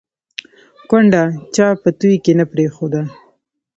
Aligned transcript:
ـ 0.45 0.87
کونډه 0.89 1.23
چا 1.55 1.67
په 1.81 1.89
توى 1.99 2.17
کې 2.23 2.33
نه 2.39 2.45
پرېښوده 2.51 3.01